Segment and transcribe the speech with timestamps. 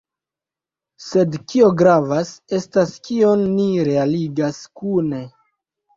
[1.07, 5.25] Sed kio gravas, estas kion ni realigas kune.